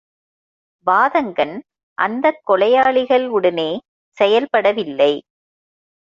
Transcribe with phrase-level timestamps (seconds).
[0.87, 1.53] வாதங்கன்
[1.97, 3.69] அந்தக் கொலையாளிகள் உடனே
[4.17, 5.13] செயல்பட வில்லை.